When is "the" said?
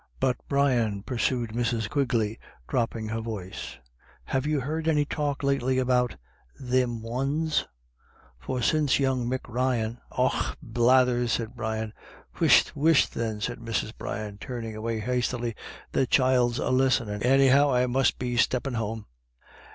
15.91-16.07